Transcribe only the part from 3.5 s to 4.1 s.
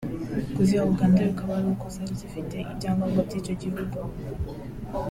gihugu